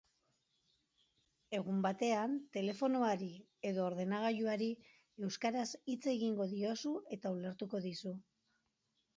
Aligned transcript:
Egunen 1.57 1.83
batean 1.85 2.33
telefonoari 2.57 3.29
edo 3.73 3.85
ordenagailuari 3.89 4.71
euskaraz 5.29 5.69
hitz 5.93 6.01
egingo 6.17 6.49
diozu 6.57 6.95
eta 7.19 7.35
ulertuko 7.39 7.85
dizu. 7.89 8.17